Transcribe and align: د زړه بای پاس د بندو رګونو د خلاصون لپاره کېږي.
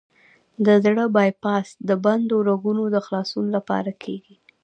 د 0.65 0.67
زړه 0.83 1.05
بای 1.15 1.31
پاس 1.43 1.67
د 1.87 1.89
بندو 2.03 2.37
رګونو 2.49 2.83
د 2.95 2.97
خلاصون 3.05 3.45
لپاره 3.57 3.91
کېږي. 4.03 4.35